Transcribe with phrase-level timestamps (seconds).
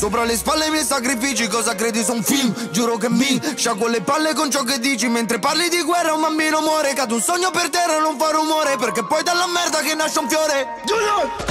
[0.00, 2.70] Sopra le spalle i miei sacrifici, cosa credi su un film?
[2.70, 6.22] Giuro che mi sciacquo le palle con ciò che dici Mentre parli di guerra un
[6.22, 9.94] bambino muore Cado un sogno per terra, non fa rumore Perché poi dalla merda che
[9.94, 11.49] nasce un fiore Giulio!